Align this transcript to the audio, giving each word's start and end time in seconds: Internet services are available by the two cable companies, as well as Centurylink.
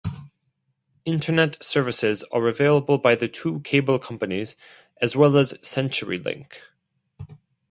Internet 1.05 1.63
services 1.63 2.23
are 2.33 2.47
available 2.47 2.97
by 2.97 3.13
the 3.13 3.27
two 3.27 3.59
cable 3.59 3.99
companies, 3.99 4.55
as 4.99 5.15
well 5.15 5.37
as 5.37 5.53
Centurylink. 5.61 6.53